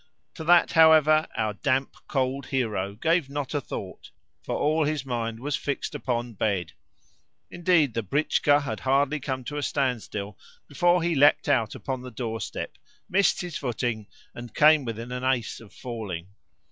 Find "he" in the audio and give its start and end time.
11.03-11.13